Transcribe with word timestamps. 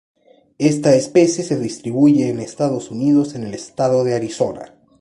Esta 0.57 0.95
especie 0.95 1.43
se 1.43 1.59
distribuye 1.59 2.27
en 2.27 2.39
Estados 2.39 2.89
Unidos 2.89 3.35
en 3.35 3.43
el 3.43 3.53
estado 3.53 4.03
de 4.03 4.15
Arizona. 4.15 4.73